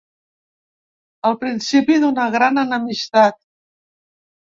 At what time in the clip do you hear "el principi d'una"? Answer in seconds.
1.29-2.25